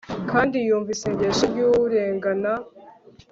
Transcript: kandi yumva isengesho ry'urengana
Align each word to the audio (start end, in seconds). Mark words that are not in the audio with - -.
kandi 0.31 0.55
yumva 0.67 0.89
isengesho 0.95 1.43
ry'urengana 1.51 2.51